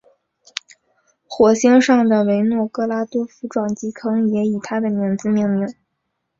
[1.27, 5.71] 火星上的维诺格拉多夫撞击坑也以他的名字命名。